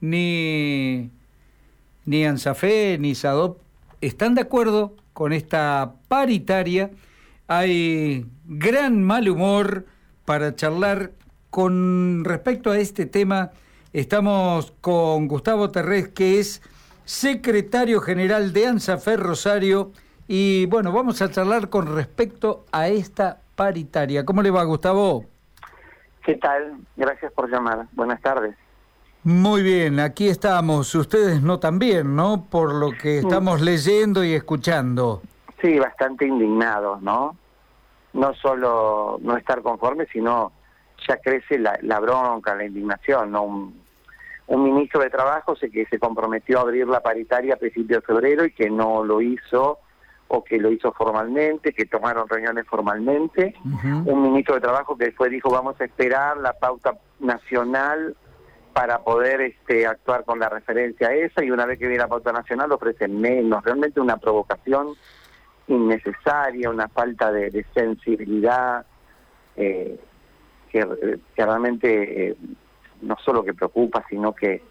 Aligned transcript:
ni, 0.00 1.10
ni 2.04 2.24
ANSAFE 2.24 2.98
ni 2.98 3.14
SADOP 3.14 3.58
están 4.00 4.34
de 4.34 4.42
acuerdo 4.42 4.94
con 5.12 5.32
esta 5.32 5.94
paritaria. 6.08 6.90
Hay 7.48 8.26
gran 8.46 9.02
mal 9.02 9.28
humor 9.28 9.86
para 10.24 10.54
charlar 10.54 11.12
con 11.50 12.24
respecto 12.24 12.70
a 12.70 12.78
este 12.78 13.06
tema. 13.06 13.50
Estamos 13.92 14.72
con 14.80 15.28
Gustavo 15.28 15.70
Terrés, 15.70 16.08
que 16.08 16.38
es 16.38 16.62
secretario 17.04 18.00
general 18.00 18.52
de 18.52 18.66
ANSAFE 18.66 19.16
Rosario. 19.16 19.92
Y 20.28 20.66
bueno, 20.66 20.92
vamos 20.92 21.22
a 21.22 21.30
charlar 21.30 21.70
con 21.70 21.94
respecto 21.94 22.66
a 22.70 22.88
esta 22.88 23.40
paritaria. 23.56 24.24
¿Cómo 24.24 24.42
le 24.42 24.50
va, 24.50 24.62
Gustavo? 24.64 25.24
¿Qué 26.22 26.34
tal? 26.34 26.76
Gracias 26.96 27.32
por 27.32 27.50
llamar. 27.50 27.86
Buenas 27.92 28.20
tardes. 28.20 28.54
Muy 29.24 29.62
bien, 29.62 30.00
aquí 30.00 30.28
estamos. 30.28 30.94
Ustedes 30.94 31.42
no 31.42 31.58
también, 31.58 32.14
¿no? 32.14 32.46
Por 32.48 32.74
lo 32.74 32.92
que 32.92 33.18
estamos 33.18 33.60
leyendo 33.60 34.24
y 34.24 34.32
escuchando. 34.32 35.22
Sí, 35.60 35.78
bastante 35.78 36.26
indignados, 36.26 37.02
¿no? 37.02 37.36
No 38.12 38.34
solo 38.34 39.18
no 39.20 39.36
estar 39.36 39.62
conformes, 39.62 40.08
sino 40.12 40.52
ya 41.06 41.16
crece 41.18 41.58
la, 41.58 41.78
la 41.82 42.00
bronca, 42.00 42.54
la 42.54 42.64
indignación, 42.64 43.32
¿no? 43.32 43.42
Un, 43.42 43.80
un 44.48 44.62
ministro 44.62 45.02
de 45.02 45.10
Trabajo 45.10 45.54
sé 45.56 45.70
que 45.70 45.84
se 45.86 45.98
comprometió 45.98 46.58
a 46.58 46.62
abrir 46.62 46.86
la 46.88 47.00
paritaria 47.00 47.54
a 47.54 47.58
principios 47.58 48.00
de 48.00 48.06
febrero 48.06 48.44
y 48.46 48.52
que 48.52 48.70
no 48.70 49.04
lo 49.04 49.20
hizo 49.20 49.78
o 50.28 50.44
que 50.44 50.58
lo 50.58 50.70
hizo 50.70 50.92
formalmente, 50.92 51.72
que 51.72 51.86
tomaron 51.86 52.28
reuniones 52.28 52.66
formalmente. 52.66 53.54
Un 53.64 54.22
ministro 54.22 54.54
de 54.54 54.60
Trabajo 54.60 54.96
que 54.96 55.06
después 55.06 55.30
dijo 55.30 55.50
vamos 55.50 55.78
a 55.80 55.84
esperar 55.84 56.38
la 56.38 56.54
pauta 56.54 56.98
nacional 57.20 58.16
para 58.72 59.00
poder 59.00 59.40
este, 59.40 59.86
actuar 59.86 60.24
con 60.24 60.38
la 60.38 60.48
referencia 60.48 61.08
a 61.08 61.14
esa 61.14 61.44
y 61.44 61.50
una 61.50 61.66
vez 61.66 61.78
que 61.78 61.86
viene 61.86 62.02
la 62.02 62.08
pauta 62.08 62.32
nacional 62.32 62.70
ofrecen 62.72 63.20
menos. 63.20 63.64
Realmente 63.64 64.00
una 64.00 64.16
provocación 64.16 64.94
innecesaria, 65.66 66.70
una 66.70 66.88
falta 66.88 67.30
de, 67.32 67.64
sensibilidad 67.74 68.86
eh, 69.56 69.98
que, 70.70 70.86
realmente 71.36 72.28
eh, 72.28 72.36
no 73.02 73.16
solo 73.24 73.44
que 73.44 73.54
preocupa, 73.54 74.04
sino 74.08 74.34
que, 74.34 74.62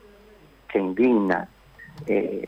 que 0.68 0.80
indigna. 0.80 1.50
Eh, 2.06 2.48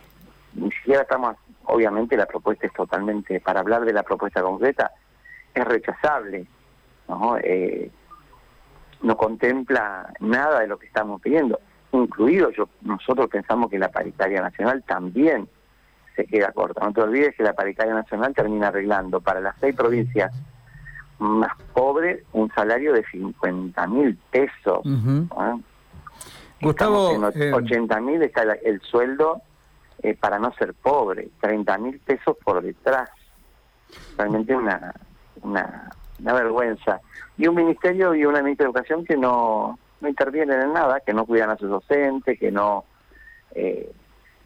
ni 0.54 0.72
siquiera 0.72 1.02
estamos 1.02 1.36
obviamente 1.70 2.18
la 2.18 2.26
propuesta 2.26 2.68
es 2.68 2.74
totalmente, 2.74 3.40
para 3.40 3.60
hablar 3.60 3.86
de 3.86 3.94
la 3.94 4.04
propuesta 4.04 4.42
concreta, 4.42 4.92
es 5.54 5.66
rechazable, 5.66 6.48
¿no? 7.08 7.38
Eh, 7.38 7.92
no 9.02 9.18
contempla 9.18 10.14
nada 10.20 10.62
de 10.62 10.68
lo 10.68 10.78
que 10.78 10.88
estamos 10.88 11.22
pidiendo, 11.22 11.60
incluido 11.92 12.52
yo, 12.52 12.70
nosotros 12.82 13.28
pensamos 13.30 13.70
que 13.70 13.80
la 13.80 13.90
paritaria 13.90 14.42
nacional 14.42 14.84
también 14.86 15.48
se 16.16 16.26
queda 16.26 16.52
corta. 16.52 16.86
No 16.86 16.94
te 16.94 17.02
olvides 17.02 17.36
que 17.36 17.44
la 17.44 17.54
paritaria 17.54 17.94
nacional 17.94 18.34
termina 18.34 18.68
arreglando 18.68 19.22
para 19.22 19.40
las 19.40 19.56
seis 19.60 19.76
provincias 19.76 20.32
más 21.20 21.52
pobres 21.74 22.24
un 22.32 22.50
salario 22.54 22.94
de 22.94 23.06
50 23.06 23.88
mil 23.88 24.18
pesos. 24.32 24.80
Gustavo, 26.62 27.12
en 27.12 27.24
80 27.24 27.98
eh, 27.98 28.02
mil 28.02 28.22
está 28.22 28.44
el 28.44 28.82
sueldo 28.82 29.42
eh, 30.02 30.16
para 30.16 30.40
no 30.40 30.54
ser 30.54 30.74
pobre, 30.74 31.30
30 31.42 31.78
mil 31.78 32.00
pesos 32.00 32.36
por 32.44 32.62
detrás. 32.62 33.10
Realmente 34.18 34.56
una, 34.56 34.94
una, 35.42 35.90
vergüenza. 36.20 37.02
Y 37.38 37.48
un 37.48 37.56
ministerio 37.56 38.14
y 38.14 38.26
una 38.26 38.42
ministra 38.42 38.66
de 38.66 38.72
Educación 38.72 39.06
que 39.06 39.18
no, 39.18 39.80
no 40.02 40.10
intervienen 40.10 40.62
en 40.62 40.74
nada, 40.74 41.00
que 41.00 41.14
no 41.14 41.26
cuidan 41.26 41.50
a 41.50 41.58
sus 41.58 41.70
docentes, 41.70 42.40
que 42.40 42.52
no, 42.52 42.86
eh, 43.56 43.92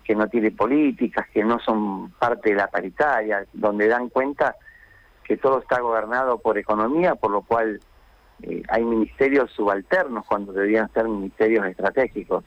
que 0.03 0.15
no 0.15 0.27
tiene 0.27 0.51
políticas, 0.51 1.27
que 1.29 1.43
no 1.43 1.59
son 1.59 2.11
parte 2.11 2.51
de 2.51 2.55
la 2.55 2.67
paritaria, 2.67 3.45
donde 3.53 3.87
dan 3.87 4.09
cuenta 4.09 4.55
que 5.23 5.37
todo 5.37 5.59
está 5.59 5.79
gobernado 5.79 6.37
por 6.39 6.57
economía, 6.57 7.15
por 7.15 7.31
lo 7.31 7.41
cual 7.41 7.79
eh, 8.41 8.63
hay 8.69 8.83
ministerios 8.83 9.51
subalternos 9.51 10.25
cuando 10.25 10.51
deberían 10.51 10.91
ser 10.93 11.07
ministerios 11.07 11.65
estratégicos. 11.65 12.43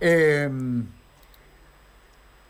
Eh, 0.00 0.50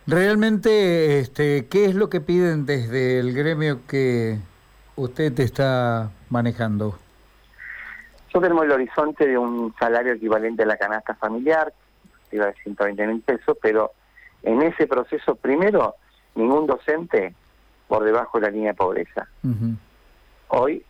Realmente, 0.08 1.18
este, 1.18 1.66
¿qué 1.66 1.84
es 1.84 1.94
lo 1.94 2.08
que 2.08 2.22
piden 2.22 2.64
desde 2.64 3.18
el 3.18 3.34
gremio 3.34 3.86
que 3.86 4.38
usted 4.98 5.38
está 5.40 6.10
manejando? 6.28 6.98
Yo 8.34 8.40
tenemos 8.40 8.64
el 8.64 8.72
horizonte 8.72 9.26
de 9.26 9.38
un 9.38 9.74
salario 9.78 10.12
equivalente 10.12 10.64
a 10.64 10.66
la 10.66 10.76
canasta 10.76 11.14
familiar, 11.14 11.72
iba 12.30 12.46
de 12.46 12.54
120 12.54 13.06
mil 13.06 13.20
pesos, 13.22 13.56
pero 13.62 13.92
en 14.42 14.60
ese 14.62 14.86
proceso, 14.86 15.34
primero, 15.36 15.94
ningún 16.34 16.66
docente 16.66 17.34
por 17.86 18.04
debajo 18.04 18.38
de 18.38 18.46
la 18.46 18.50
línea 18.50 18.72
de 18.72 18.76
pobreza. 18.76 19.28
Hoy, 20.48 20.84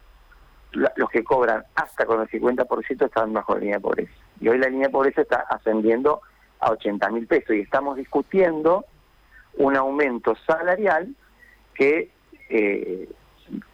los 0.72 1.10
que 1.10 1.22
cobran 1.22 1.64
hasta 1.74 2.04
con 2.06 2.20
el 2.20 2.28
50% 2.28 3.06
están 3.06 3.32
bajo 3.32 3.54
la 3.54 3.60
línea 3.60 3.76
de 3.76 3.82
pobreza. 3.82 4.12
Y 4.40 4.48
hoy 4.48 4.58
la 4.58 4.68
línea 4.68 4.88
de 4.88 4.92
pobreza 4.92 5.22
está 5.22 5.44
ascendiendo 5.48 6.22
a 6.60 6.72
80 6.72 7.10
mil 7.10 7.26
pesos 7.26 7.54
y 7.54 7.60
estamos 7.60 7.96
discutiendo 7.96 8.84
un 9.58 9.76
aumento 9.76 10.34
salarial 10.46 11.14
que 11.74 12.10
eh, 12.48 13.08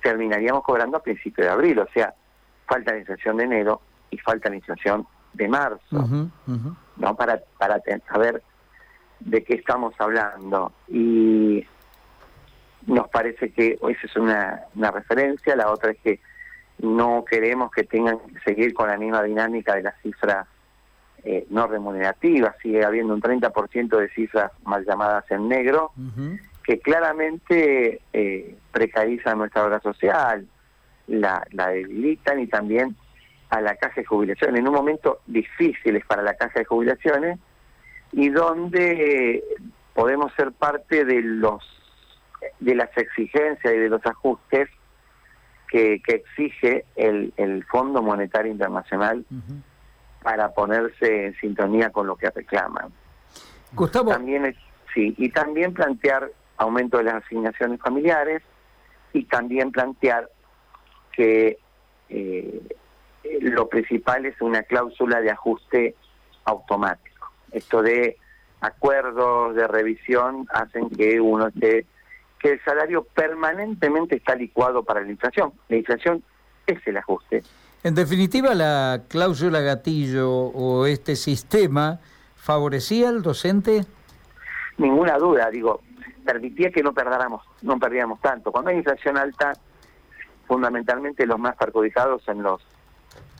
terminaríamos 0.02 0.62
cobrando 0.62 0.96
a 0.96 1.02
principios 1.02 1.46
de 1.46 1.52
abril, 1.52 1.78
o 1.78 1.88
sea, 1.92 2.14
falta 2.66 2.92
la 2.92 2.98
inflación 2.98 3.36
de 3.36 3.44
enero 3.44 3.80
y 4.10 4.18
falta 4.18 4.48
la 4.48 4.56
inflación 4.56 5.06
de 5.32 5.48
marzo, 5.48 6.08
¿no? 6.96 7.16
Para, 7.16 7.40
para 7.58 7.80
saber 8.08 8.42
de 9.20 9.42
qué 9.42 9.54
estamos 9.54 9.94
hablando. 9.98 10.72
Y 10.88 11.66
nos 12.86 13.08
parece 13.08 13.52
que 13.52 13.78
esa 13.80 14.06
es 14.06 14.16
una, 14.16 14.60
una 14.74 14.90
referencia, 14.90 15.56
la 15.56 15.70
otra 15.70 15.92
es 15.92 15.98
que 15.98 16.20
no 16.78 17.24
queremos 17.24 17.70
que 17.70 17.84
tengan 17.84 18.18
que 18.18 18.40
seguir 18.40 18.74
con 18.74 18.88
la 18.88 18.96
misma 18.96 19.22
dinámica 19.22 19.74
de 19.74 19.82
las 19.82 20.00
cifras 20.02 20.46
eh, 21.26 21.46
no 21.48 21.66
remunerativas, 21.66 22.54
sigue 22.60 22.84
habiendo 22.84 23.14
un 23.14 23.22
30% 23.22 23.96
de 23.98 24.08
cifras 24.10 24.52
mal 24.64 24.84
llamadas 24.84 25.24
en 25.30 25.48
negro, 25.48 25.92
que 26.64 26.80
claramente 26.80 28.00
eh, 28.12 28.56
precarizan 28.72 29.38
nuestra 29.38 29.64
obra 29.64 29.80
social, 29.80 30.46
la, 31.06 31.46
la 31.52 31.68
debilitan 31.68 32.40
y 32.40 32.46
también 32.46 32.96
a 33.50 33.60
la 33.60 33.76
caja 33.76 34.00
de 34.00 34.06
jubilaciones, 34.06 34.58
en 34.58 34.68
un 34.68 34.74
momento 34.74 35.20
difícil 35.26 36.02
para 36.08 36.22
la 36.22 36.34
caja 36.34 36.60
de 36.60 36.64
jubilaciones 36.64 37.38
y 38.12 38.30
donde 38.30 39.44
podemos 39.92 40.32
ser 40.34 40.52
parte 40.52 41.04
de 41.04 41.20
los 41.22 41.62
de 42.60 42.74
las 42.74 42.90
exigencias 42.96 43.74
y 43.74 43.78
de 43.78 43.88
los 43.88 44.04
ajustes 44.04 44.68
que, 45.68 46.00
que 46.04 46.16
exige 46.16 46.84
el, 46.94 47.32
el 47.36 47.64
Fondo 47.64 48.02
Monetario 48.02 48.52
Internacional 48.52 49.24
para 50.22 50.52
ponerse 50.52 51.26
en 51.26 51.36
sintonía 51.36 51.90
con 51.90 52.06
lo 52.06 52.16
que 52.16 52.30
reclaman. 52.30 52.92
Gustavo. 53.72 54.10
También 54.10 54.54
sí, 54.92 55.14
y 55.16 55.30
también 55.30 55.74
plantear 55.74 56.30
aumento 56.56 56.98
de 56.98 57.04
las 57.04 57.24
asignaciones 57.24 57.80
familiares 57.80 58.42
y 59.12 59.24
también 59.24 59.70
plantear 59.70 60.28
que 61.12 61.58
eh, 62.08 62.62
lo 63.40 63.68
principal 63.68 64.26
es 64.26 64.40
una 64.40 64.62
cláusula 64.62 65.20
de 65.20 65.30
ajuste 65.30 65.94
automático. 66.44 67.30
Esto 67.52 67.82
de 67.82 68.18
acuerdos 68.60 69.54
de 69.54 69.66
revisión 69.66 70.46
hacen 70.50 70.90
que 70.90 71.20
uno 71.20 71.48
esté 71.48 71.86
que 72.40 72.52
el 72.52 72.64
salario 72.64 73.04
permanentemente 73.04 74.16
está 74.16 74.34
licuado 74.34 74.82
para 74.82 75.00
la 75.00 75.10
inflación. 75.10 75.54
La 75.70 75.76
inflación 75.76 76.22
es 76.66 76.78
el 76.86 76.98
ajuste. 76.98 77.42
En 77.82 77.94
definitiva, 77.94 78.54
la 78.54 79.02
cláusula 79.08 79.60
gatillo 79.60 80.30
o 80.30 80.84
este 80.84 81.16
sistema 81.16 82.00
favorecía 82.36 83.08
al 83.08 83.22
docente. 83.22 83.86
Ninguna 84.76 85.16
duda, 85.16 85.48
digo, 85.50 85.80
permitía 86.24 86.70
que 86.70 86.82
no 86.82 86.92
perdáramos, 86.92 87.42
no 87.62 87.78
perdíamos 87.78 88.20
tanto. 88.20 88.50
Cuando 88.50 88.70
hay 88.70 88.76
inflación 88.76 89.16
alta, 89.16 89.52
fundamentalmente 90.46 91.26
los 91.26 91.38
más 91.38 91.56
perjudicados 91.56 92.22
son 92.22 92.42
los 92.42 92.62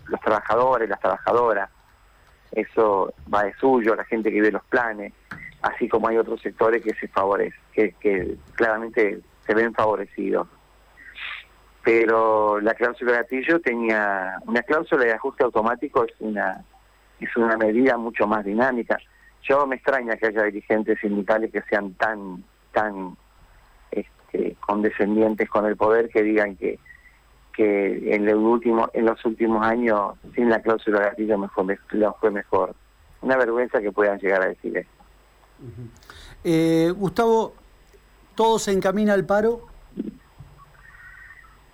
los 0.06 0.20
trabajadores, 0.20 0.88
las 0.88 1.00
trabajadoras. 1.00 1.70
Eso 2.52 3.14
va 3.32 3.44
de 3.44 3.54
suyo, 3.54 3.94
la 3.96 4.04
gente 4.04 4.30
que 4.30 4.40
ve 4.40 4.52
los 4.52 4.64
planes, 4.64 5.14
así 5.62 5.88
como 5.88 6.08
hay 6.08 6.18
otros 6.18 6.42
sectores 6.42 6.82
que 6.82 6.94
se 6.94 7.08
favorecen, 7.08 7.58
que, 7.72 7.92
que 7.98 8.36
claramente 8.54 9.20
se 9.46 9.54
ven 9.54 9.72
favorecidos 9.72 10.46
pero 11.84 12.60
la 12.60 12.74
cláusula 12.74 13.12
de 13.12 13.18
gatillo 13.18 13.60
tenía 13.60 14.38
una 14.46 14.62
cláusula 14.62 15.04
de 15.04 15.12
ajuste 15.12 15.44
automático 15.44 16.04
es 16.04 16.14
una 16.18 16.64
es 17.20 17.36
una 17.36 17.56
medida 17.56 17.96
mucho 17.96 18.26
más 18.26 18.44
dinámica. 18.44 18.98
Yo 19.42 19.66
me 19.66 19.76
extraña 19.76 20.16
que 20.16 20.26
haya 20.26 20.44
dirigentes 20.44 20.98
sindicales 21.00 21.52
que 21.52 21.62
sean 21.62 21.92
tan 21.94 22.42
tan 22.74 23.16
este, 23.90 24.56
condescendientes 24.60 25.48
con 25.48 25.64
el 25.64 25.76
poder 25.76 26.10
que 26.10 26.22
digan 26.22 26.56
que 26.56 26.78
que 27.54 28.14
en 28.14 28.28
el 28.28 28.36
último 28.36 28.90
en 28.92 29.06
los 29.06 29.24
últimos 29.24 29.64
años 29.64 30.14
sin 30.34 30.50
la 30.50 30.60
cláusula 30.60 30.98
de 31.00 31.04
gatillo 31.06 31.38
me 31.38 31.48
fue, 31.48 31.78
fue 32.20 32.30
mejor. 32.30 32.74
una 33.22 33.36
vergüenza 33.36 33.80
que 33.80 33.92
puedan 33.92 34.18
llegar 34.18 34.42
a 34.42 34.48
decir 34.48 34.76
esto. 34.76 34.92
Eh, 36.42 36.92
Gustavo, 36.94 37.54
¿todo 38.34 38.58
se 38.58 38.72
encamina 38.72 39.14
al 39.14 39.24
paro? 39.24 39.68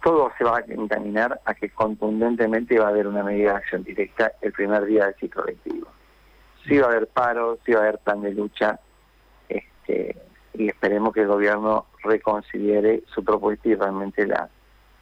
Todo 0.03 0.31
se 0.39 0.45
va 0.45 0.59
a 0.59 0.65
encaminar 0.69 1.41
a 1.45 1.55
que 1.55 1.71
contundentemente 1.71 2.79
va 2.79 2.87
a 2.87 2.91
haber 2.91 3.07
una 3.07 3.23
medida 3.23 3.53
de 3.53 3.57
acción 3.57 3.83
directa 3.83 4.33
el 4.41 4.53
primer 4.53 4.85
día 4.85 5.07
del 5.07 5.15
ciclo 5.17 5.45
lectivo. 5.45 5.89
Sí 6.67 6.79
va 6.79 6.87
a 6.87 6.91
haber 6.91 7.09
paro, 7.09 7.59
sí 7.65 7.73
va 7.73 7.81
a 7.81 7.83
haber 7.85 7.99
plan 7.99 8.21
de 8.21 8.33
lucha, 8.33 8.79
este, 9.49 10.17
y 10.55 10.69
esperemos 10.69 11.13
que 11.15 11.23
el 11.23 11.29
gobierno 11.29 11.87
reconsidere 12.03 13.03
su 13.15 13.25
propuesta 13.25 13.69
y 13.69 13.75
realmente 13.75 14.27
la, 14.27 14.49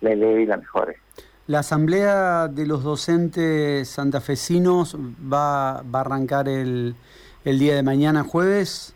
la 0.00 0.10
eleve 0.10 0.42
y 0.42 0.46
la 0.46 0.56
mejore. 0.56 0.98
La 1.46 1.60
asamblea 1.60 2.48
de 2.48 2.66
los 2.66 2.82
docentes 2.84 3.88
santafesinos 3.88 4.96
va, 4.96 5.82
va 5.82 6.00
a 6.00 6.02
arrancar 6.02 6.48
el, 6.48 6.94
el 7.44 7.58
día 7.58 7.74
de 7.74 7.82
mañana, 7.82 8.22
jueves. 8.22 8.94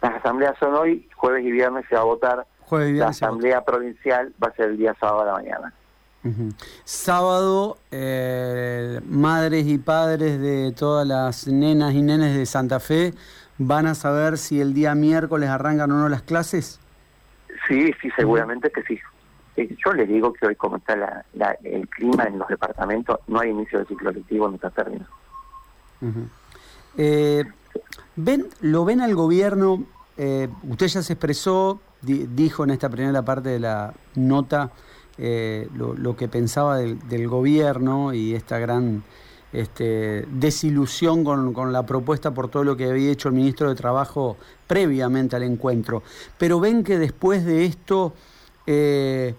Las 0.00 0.14
asambleas 0.16 0.56
son 0.58 0.74
hoy, 0.74 1.08
jueves 1.16 1.44
y 1.44 1.50
viernes 1.50 1.84
se 1.88 1.96
va 1.96 2.02
a 2.02 2.04
votar. 2.04 2.46
la 2.70 3.08
asamblea 3.08 3.64
provincial 3.64 4.32
va 4.42 4.48
a 4.48 4.52
ser 4.54 4.70
el 4.70 4.76
día 4.76 4.94
sábado 5.00 5.22
a 5.22 5.24
la 5.26 5.32
mañana. 5.32 5.74
Sábado, 6.84 7.76
eh, 7.90 8.98
madres 9.06 9.66
y 9.66 9.76
padres 9.76 10.40
de 10.40 10.72
todas 10.72 11.06
las 11.06 11.46
nenas 11.48 11.92
y 11.92 12.00
nenes 12.00 12.34
de 12.34 12.46
Santa 12.46 12.80
Fe 12.80 13.12
van 13.58 13.86
a 13.86 13.94
saber 13.94 14.38
si 14.38 14.60
el 14.60 14.74
día 14.74 14.94
miércoles 14.94 15.48
arrancan 15.48 15.90
o 15.92 15.94
no 15.94 16.08
las 16.08 16.22
clases. 16.22 16.80
Sí, 17.68 17.92
sí, 18.00 18.10
seguramente 18.16 18.70
que 18.70 18.82
sí. 18.82 18.98
Eh, 19.56 19.76
yo 19.84 19.92
le 19.92 20.06
digo 20.06 20.32
que 20.32 20.46
hoy 20.46 20.56
como 20.56 20.76
está 20.76 20.96
la, 20.96 21.52
el 21.62 21.88
clima 21.88 22.24
en 22.24 22.38
los 22.38 22.48
departamentos, 22.48 23.20
no 23.28 23.40
hay 23.40 23.50
inicio 23.50 23.78
de 23.78 23.86
ciclo 23.86 24.10
lectivo 24.10 24.52
está 24.52 24.70
término. 24.70 25.06
Eh, 26.96 27.44
¿ven, 28.16 28.46
¿Lo 28.60 28.84
ven 28.84 29.00
al 29.00 29.14
gobierno? 29.14 29.84
Eh, 30.16 30.48
usted 30.64 30.86
ya 30.88 31.02
se 31.02 31.12
expresó, 31.14 31.80
dijo 32.02 32.64
en 32.64 32.70
esta 32.70 32.88
primera 32.88 33.22
parte 33.22 33.48
de 33.48 33.60
la 33.60 33.94
nota 34.16 34.70
lo, 35.16 36.16
que 36.16 36.28
pensaba 36.28 36.76
del, 36.76 36.98
del, 37.08 37.28
gobierno 37.28 38.12
y 38.12 38.34
esta 38.34 38.58
gran 38.58 39.04
este, 39.54 40.24
desilusión 40.28 41.24
con, 41.24 41.52
con, 41.52 41.72
la 41.72 41.86
propuesta 41.86 42.32
por 42.32 42.48
todo 42.48 42.64
lo 42.64 42.76
que 42.76 42.90
había 42.90 43.10
hecho 43.10 43.28
el 43.28 43.34
ministro 43.34 43.68
de 43.68 43.74
Trabajo 43.74 44.36
previamente 44.66 45.36
al 45.36 45.44
encuentro. 45.44 46.02
Pero 46.38 46.60
ven 46.60 46.84
que 46.84 46.98
después 46.98 47.44
de 47.44 47.64
esto 47.64 48.12
eh, 48.66 49.34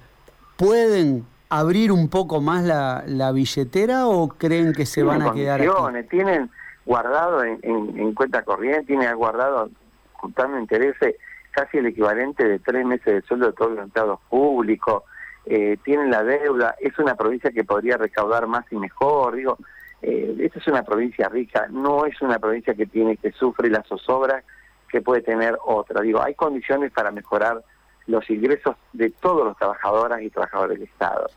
pueden 0.57 1.25
abrir 1.49 1.91
un 1.91 2.09
poco 2.09 2.41
más 2.41 2.63
la, 2.63 3.03
la, 3.07 3.31
billetera 3.31 4.07
o 4.07 4.29
creen 4.29 4.73
que 4.73 4.85
se 4.85 5.03
van 5.03 5.21
a 5.21 5.33
quedar 5.33 5.61
aquí? 5.61 6.07
Tienen 6.09 6.49
guardado 6.85 7.43
en, 7.43 7.59
en, 7.63 8.13
cuenta 8.13 8.43
corriente, 8.43 8.85
tienen 8.87 9.15
guardado 9.15 9.69
juntando 10.13 10.59
intereses 10.59 11.15
casi 11.51 11.77
el 11.77 11.87
equivalente 11.87 12.47
de 12.47 12.59
tres 12.59 12.85
meses 12.85 13.05
de 13.05 13.21
sueldo 13.21 13.47
de 13.47 13.53
todos 13.53 13.71
los 13.71 13.83
empleados 13.83 14.19
públicos, 14.29 15.03
eh, 15.45 15.77
tienen 15.83 16.09
la 16.09 16.23
deuda, 16.23 16.75
es 16.79 16.97
una 16.99 17.15
provincia 17.15 17.51
que 17.51 17.63
podría 17.63 17.97
recaudar 17.97 18.47
más 18.47 18.65
y 18.71 18.75
mejor, 18.75 19.35
digo, 19.35 19.57
eh, 20.01 20.35
esta 20.39 20.59
es 20.59 20.67
una 20.67 20.83
provincia 20.83 21.29
rica, 21.29 21.67
no 21.69 22.05
es 22.05 22.21
una 22.21 22.39
provincia 22.39 22.73
que 22.73 22.85
tiene 22.85 23.17
que 23.17 23.31
sufre 23.31 23.69
la 23.69 23.83
zozobra 23.83 24.43
que 24.89 25.01
puede 25.01 25.21
tener 25.21 25.57
otra. 25.65 26.01
Digo, 26.01 26.21
hay 26.21 26.35
condiciones 26.35 26.91
para 26.91 27.11
mejorar 27.11 27.63
los 28.07 28.29
ingresos 28.29 28.75
de 28.93 29.09
todos 29.09 29.45
los 29.45 29.57
trabajadoras 29.57 30.21
y 30.21 30.29
trabajadores 30.29 30.79
del 30.79 30.87
Estado. 30.87 31.27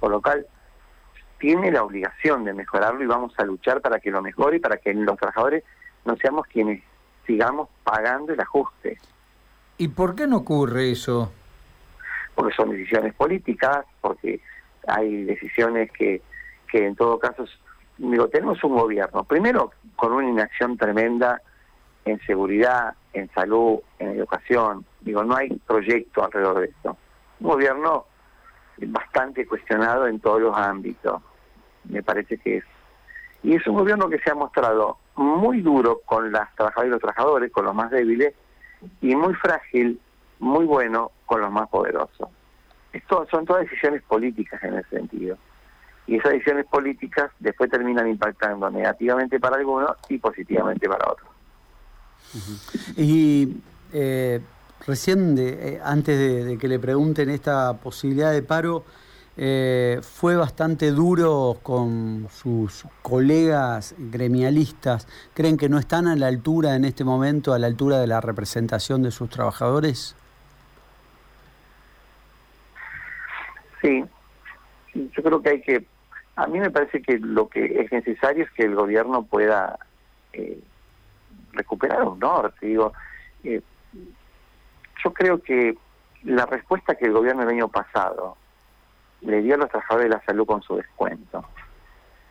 Por 0.00 0.10
lo 0.10 0.22
cual, 0.22 0.46
tiene 1.38 1.70
la 1.70 1.82
obligación 1.82 2.44
de 2.44 2.54
mejorarlo 2.54 3.02
y 3.02 3.06
vamos 3.06 3.34
a 3.38 3.44
luchar 3.44 3.80
para 3.80 3.98
que 4.00 4.10
lo 4.10 4.22
mejore 4.22 4.56
y 4.56 4.60
para 4.60 4.78
que 4.78 4.94
los 4.94 5.16
trabajadores 5.18 5.64
no 6.04 6.16
seamos 6.16 6.46
quienes 6.46 6.82
sigamos 7.26 7.68
pagando 7.82 8.32
el 8.32 8.40
ajuste. 8.40 8.98
¿Y 9.76 9.88
por 9.88 10.14
qué 10.14 10.26
no 10.26 10.38
ocurre 10.38 10.90
eso? 10.90 11.32
Porque 12.34 12.54
son 12.54 12.70
decisiones 12.70 13.14
políticas, 13.14 13.84
porque 14.00 14.40
hay 14.86 15.24
decisiones 15.24 15.90
que, 15.92 16.22
que 16.70 16.86
en 16.86 16.94
todo 16.94 17.18
caso 17.18 17.44
digo, 17.98 18.28
tenemos 18.28 18.62
un 18.64 18.76
gobierno, 18.76 19.24
primero 19.24 19.72
con 19.96 20.12
una 20.12 20.28
inacción 20.28 20.76
tremenda 20.76 21.40
en 22.04 22.20
seguridad, 22.26 22.94
en 23.12 23.30
salud, 23.32 23.78
en 23.98 24.10
educación, 24.10 24.84
digo, 25.00 25.24
no 25.24 25.36
hay 25.36 25.50
proyecto 25.66 26.24
alrededor 26.24 26.60
de 26.60 26.66
esto. 26.66 26.96
Un 27.40 27.50
gobierno 27.50 28.06
bastante 28.78 29.46
cuestionado 29.46 30.06
en 30.06 30.20
todos 30.20 30.40
los 30.40 30.56
ámbitos, 30.56 31.22
me 31.84 32.02
parece 32.02 32.38
que 32.38 32.58
es. 32.58 32.64
Y 33.42 33.54
es 33.54 33.66
un 33.66 33.76
gobierno 33.76 34.08
que 34.08 34.18
se 34.18 34.30
ha 34.30 34.34
mostrado 34.34 34.98
muy 35.16 35.60
duro 35.60 36.00
con 36.04 36.32
las 36.32 36.54
trabajadoras 36.56 36.88
y 36.88 36.90
los 36.90 37.00
trabajadores, 37.00 37.52
con 37.52 37.64
los 37.64 37.74
más 37.74 37.90
débiles, 37.90 38.34
y 39.00 39.14
muy 39.14 39.34
frágil, 39.34 40.00
muy 40.40 40.64
bueno 40.64 41.12
con 41.26 41.40
los 41.40 41.50
más 41.50 41.68
poderosos. 41.68 42.28
Esto 42.92 43.26
son 43.30 43.44
todas 43.44 43.62
decisiones 43.62 44.02
políticas 44.02 44.62
en 44.62 44.74
ese 44.74 44.88
sentido 44.90 45.38
y 46.06 46.16
esas 46.16 46.32
decisiones 46.32 46.66
políticas 46.66 47.30
después 47.40 47.70
terminan 47.70 48.08
impactando 48.08 48.68
negativamente 48.70 49.40
para 49.40 49.56
algunos 49.56 49.92
y 50.08 50.18
positivamente 50.18 50.88
para 50.88 51.10
otros. 51.10 51.28
Y 52.96 53.56
eh, 53.92 54.40
recién, 54.86 55.34
de, 55.34 55.74
eh, 55.74 55.80
antes 55.82 56.46
de, 56.46 56.58
que 56.58 56.68
le 56.68 56.78
pregunten 56.78 57.30
esta 57.30 57.74
posibilidad 57.74 58.32
de 58.32 58.42
paro, 58.42 58.84
eh, 59.36 60.00
fue 60.02 60.36
bastante 60.36 60.90
duro 60.90 61.58
con 61.62 62.28
sus 62.30 62.84
colegas 63.02 63.94
gremialistas. 63.98 65.08
¿Creen 65.32 65.56
que 65.56 65.68
no 65.68 65.78
están 65.78 66.06
a 66.06 66.16
la 66.16 66.28
altura 66.28 66.76
en 66.76 66.84
este 66.84 67.02
momento, 67.04 67.52
a 67.52 67.58
la 67.58 67.66
altura 67.66 67.98
de 67.98 68.06
la 68.06 68.20
representación 68.20 69.02
de 69.02 69.10
sus 69.10 69.30
trabajadores? 69.30 70.14
Sí, 73.80 74.04
yo 74.94 75.22
creo 75.22 75.42
que 75.42 75.48
hay 75.50 75.60
que 75.62 75.93
a 76.36 76.46
mí 76.46 76.58
me 76.58 76.70
parece 76.70 77.00
que 77.00 77.18
lo 77.18 77.48
que 77.48 77.80
es 77.80 77.92
necesario 77.92 78.44
es 78.44 78.50
que 78.52 78.64
el 78.64 78.74
gobierno 78.74 79.22
pueda 79.22 79.78
eh, 80.32 80.60
recuperar 81.52 82.02
un 82.02 82.18
norte. 82.18 82.66
Digo, 82.66 82.92
eh, 83.44 83.60
yo 85.04 85.12
creo 85.12 85.42
que 85.42 85.76
la 86.24 86.46
respuesta 86.46 86.94
que 86.94 87.06
el 87.06 87.12
gobierno 87.12 87.42
el 87.42 87.50
año 87.50 87.68
pasado 87.68 88.36
le 89.20 89.42
dio 89.42 89.54
a 89.54 89.58
los 89.58 89.68
trabajadores 89.68 90.10
de 90.10 90.16
la 90.16 90.24
salud 90.24 90.46
con 90.46 90.62
su 90.62 90.76
descuento 90.76 91.44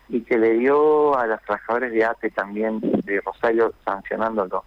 y 0.10 0.22
que 0.22 0.38
le 0.38 0.54
dio 0.54 1.18
a 1.18 1.26
los 1.26 1.42
trabajadores 1.44 1.92
de 1.92 2.04
ATE 2.04 2.30
también 2.32 2.80
de 2.82 3.22
Rosario 3.22 3.74
sancionándolo, 3.86 4.64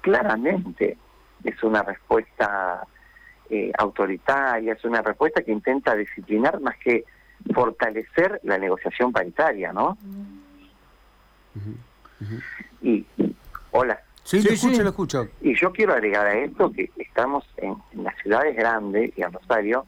claramente 0.00 0.98
es 1.44 1.62
una 1.62 1.82
respuesta 1.82 2.86
eh, 3.48 3.72
autoritaria, 3.78 4.72
es 4.72 4.84
una 4.84 5.02
respuesta 5.02 5.42
que 5.42 5.52
intenta 5.52 5.94
disciplinar 5.94 6.60
más 6.60 6.76
que 6.78 7.04
fortalecer 7.54 8.40
la 8.42 8.58
negociación 8.58 9.12
paritaria, 9.12 9.72
¿no? 9.72 9.96
Y, 12.80 13.04
hola. 13.70 14.00
Sí, 14.24 14.40
lo 14.42 14.50
escucho, 14.50 14.82
lo 14.82 14.90
escucho. 14.90 15.28
Y 15.40 15.54
yo 15.54 15.72
quiero 15.72 15.92
agregar 15.92 16.26
a 16.26 16.38
esto 16.38 16.70
que 16.72 16.90
estamos 16.96 17.44
en, 17.56 17.76
las 18.02 18.16
ciudades 18.18 18.56
grandes 18.56 19.12
y 19.16 19.22
en 19.22 19.32
Rosario 19.32 19.86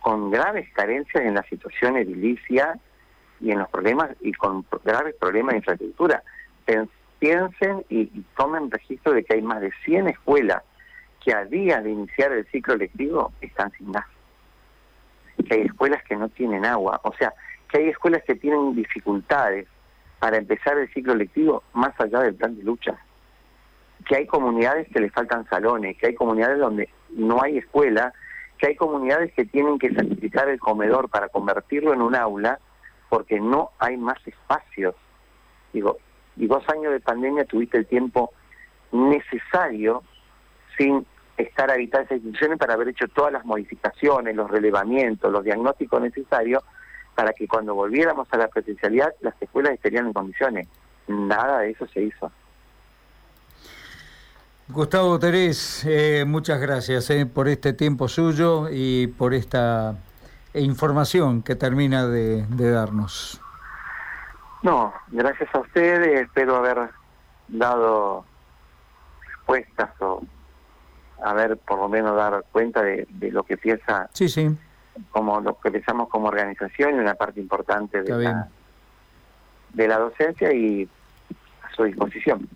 con 0.00 0.30
graves 0.30 0.70
carencias 0.72 1.24
en 1.24 1.34
la 1.34 1.42
situación 1.44 1.96
edilicia 1.96 2.78
y 3.40 3.50
en 3.50 3.58
los 3.58 3.68
problemas 3.70 4.10
y 4.20 4.32
con 4.32 4.64
graves 4.84 5.14
problemas 5.18 5.52
de 5.52 5.58
infraestructura. 5.58 6.22
Piensen 7.18 7.84
y, 7.88 8.02
y, 8.02 8.24
tomen 8.36 8.70
registro 8.70 9.12
de 9.14 9.24
que 9.24 9.34
hay 9.34 9.42
más 9.42 9.62
de 9.62 9.72
100 9.84 10.08
escuelas 10.08 10.62
que 11.24 11.32
a 11.32 11.44
día 11.44 11.80
de 11.80 11.90
iniciar 11.90 12.32
el 12.32 12.46
ciclo 12.48 12.76
lectivo 12.76 13.32
están 13.40 13.72
sin 13.72 13.90
gas 13.90 14.06
que 15.44 15.54
hay 15.54 15.60
escuelas 15.62 16.02
que 16.04 16.16
no 16.16 16.28
tienen 16.28 16.64
agua, 16.64 17.00
o 17.04 17.12
sea, 17.14 17.32
que 17.68 17.78
hay 17.78 17.88
escuelas 17.88 18.22
que 18.24 18.34
tienen 18.34 18.74
dificultades 18.74 19.66
para 20.18 20.38
empezar 20.38 20.78
el 20.78 20.92
ciclo 20.92 21.14
lectivo 21.14 21.62
más 21.72 21.98
allá 22.00 22.20
del 22.20 22.34
plan 22.34 22.56
de 22.56 22.62
lucha, 22.62 22.98
que 24.06 24.16
hay 24.16 24.26
comunidades 24.26 24.88
que 24.92 25.00
les 25.00 25.12
faltan 25.12 25.48
salones, 25.48 25.96
que 25.98 26.08
hay 26.08 26.14
comunidades 26.14 26.58
donde 26.58 26.88
no 27.10 27.42
hay 27.42 27.58
escuela, 27.58 28.12
que 28.58 28.68
hay 28.68 28.76
comunidades 28.76 29.32
que 29.34 29.44
tienen 29.44 29.78
que 29.78 29.92
sacrificar 29.92 30.48
el 30.48 30.58
comedor 30.58 31.08
para 31.08 31.28
convertirlo 31.28 31.92
en 31.92 32.00
un 32.00 32.14
aula 32.14 32.58
porque 33.08 33.38
no 33.40 33.70
hay 33.78 33.96
más 33.96 34.18
espacios. 34.26 34.94
Digo, 35.72 35.98
y 36.36 36.46
dos 36.46 36.64
años 36.68 36.92
de 36.92 37.00
pandemia 37.00 37.44
tuviste 37.44 37.78
el 37.78 37.86
tiempo 37.86 38.32
necesario 38.92 40.02
sin 40.78 41.06
estar 41.36 41.70
habitadas 41.70 42.06
esas 42.06 42.18
instituciones 42.18 42.58
para 42.58 42.74
haber 42.74 42.88
hecho 42.88 43.08
todas 43.08 43.32
las 43.32 43.44
modificaciones, 43.44 44.34
los 44.34 44.50
relevamientos, 44.50 45.30
los 45.30 45.44
diagnósticos 45.44 46.00
necesarios 46.00 46.62
para 47.14 47.32
que 47.32 47.48
cuando 47.48 47.74
volviéramos 47.74 48.28
a 48.30 48.36
la 48.36 48.48
presencialidad 48.48 49.12
las 49.20 49.34
escuelas 49.40 49.72
estarían 49.72 50.06
en 50.06 50.12
condiciones. 50.12 50.68
Nada 51.08 51.60
de 51.60 51.70
eso 51.70 51.86
se 51.88 52.02
hizo. 52.02 52.30
Gustavo 54.68 55.18
Terés, 55.18 55.84
eh, 55.86 56.24
muchas 56.26 56.60
gracias 56.60 57.08
eh, 57.10 57.24
por 57.24 57.48
este 57.48 57.72
tiempo 57.72 58.08
suyo 58.08 58.68
y 58.70 59.06
por 59.06 59.32
esta 59.32 59.96
información 60.54 61.42
que 61.42 61.54
termina 61.54 62.06
de 62.06 62.70
darnos. 62.70 63.40
No, 64.66 64.92
gracias 65.08 65.48
a 65.54 65.60
ustedes, 65.60 66.22
espero 66.22 66.56
haber 66.56 66.90
dado 67.46 68.24
respuestas 69.24 69.90
o 70.00 70.22
haber 71.22 71.56
por 71.56 71.78
lo 71.78 71.88
menos 71.88 72.16
dar 72.16 72.44
cuenta 72.52 72.82
de, 72.82 73.06
lo 73.30 73.44
que 73.44 73.56
piensa 73.56 74.08
sí, 74.12 74.28
sí. 74.28 74.50
como 75.10 75.40
lo 75.40 75.58
que 75.58 75.70
pensamos 75.70 76.08
como 76.08 76.28
organización 76.28 76.96
y 76.96 76.98
una 76.98 77.14
parte 77.14 77.40
importante 77.40 78.02
de 78.02 78.16
la, 78.16 78.48
de 79.72 79.88
la 79.88 79.98
docencia 79.98 80.52
y 80.52 80.88
a 81.62 81.74
su 81.74 81.84
disposición. 81.84 82.48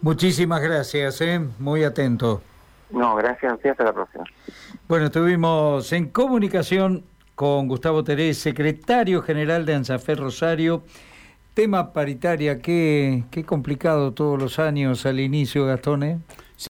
Muchísimas 0.00 0.60
gracias, 0.62 1.20
¿eh? 1.20 1.40
muy 1.58 1.84
atento. 1.84 2.42
No, 2.90 3.16
gracias 3.16 3.52
a 3.52 3.54
usted, 3.56 3.70
hasta 3.70 3.84
la 3.84 3.92
próxima. 3.92 4.24
Bueno, 4.86 5.06
estuvimos 5.06 5.92
en 5.92 6.08
comunicación 6.08 7.04
con 7.34 7.68
Gustavo 7.68 8.02
Terés, 8.02 8.38
secretario 8.38 9.22
general 9.22 9.66
de 9.66 9.74
ANSAFE 9.74 10.14
Rosario. 10.14 10.82
Tema 11.54 11.92
paritaria, 11.92 12.60
qué, 12.60 13.24
qué 13.30 13.44
complicado 13.44 14.12
todos 14.12 14.40
los 14.40 14.58
años 14.58 15.04
al 15.06 15.20
inicio, 15.20 15.66
Gastón, 15.66 16.02
¿eh? 16.04 16.18